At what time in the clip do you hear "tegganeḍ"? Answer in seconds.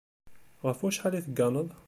1.25-1.67